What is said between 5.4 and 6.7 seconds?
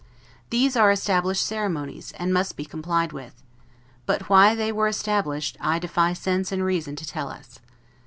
I defy sense and